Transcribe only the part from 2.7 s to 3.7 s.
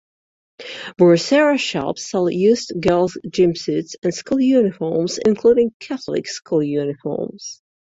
girls' gym